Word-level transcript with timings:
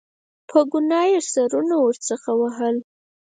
په 0.49 0.59
ګناه 0.71 1.05
یې 1.11 1.19
سرونه 1.31 1.75
ورڅخه 1.79 2.31
وهل. 2.39 2.75